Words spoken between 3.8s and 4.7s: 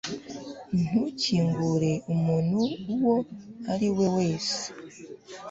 we wese